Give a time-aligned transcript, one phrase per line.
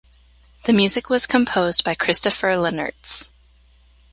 [0.63, 3.29] The music was composed by Christopher Lennertz.